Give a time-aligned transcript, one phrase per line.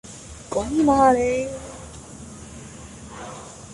[0.49, 1.47] 鬼馬呀你！